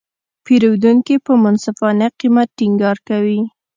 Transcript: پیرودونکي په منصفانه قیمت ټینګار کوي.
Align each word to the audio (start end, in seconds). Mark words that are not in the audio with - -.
پیرودونکي 0.45 1.15
په 1.25 1.31
منصفانه 1.43 2.07
قیمت 2.19 2.49
ټینګار 2.57 2.97
کوي. 3.09 3.39